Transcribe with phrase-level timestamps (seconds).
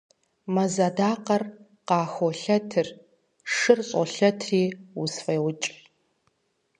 [0.53, 1.43] Мэз адакъэр
[1.87, 2.87] къыхолъэтыр,
[3.53, 4.63] шыр щӏолъэтри
[5.01, 5.67] усфӏеукӏ.